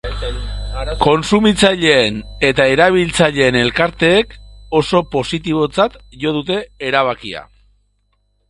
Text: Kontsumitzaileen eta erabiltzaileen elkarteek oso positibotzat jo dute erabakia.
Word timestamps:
Kontsumitzaileen 1.03 2.17
eta 2.49 2.65
erabiltzaileen 2.77 3.59
elkarteek 3.61 4.33
oso 4.83 5.05
positibotzat 5.17 6.03
jo 6.25 6.37
dute 6.41 6.59
erabakia. 6.91 7.49